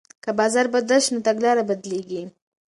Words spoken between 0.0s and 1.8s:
که بازار بدل شي نو تګلاره